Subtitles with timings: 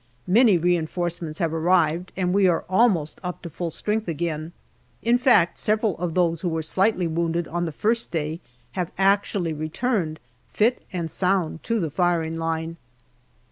[0.25, 4.51] Many reinforcements have arrived, and we are almost up to full strength again.
[5.03, 8.39] In fact, several of those who were slightly wounded on the first day
[8.71, 12.77] have actually returned fit and sound to the firing line.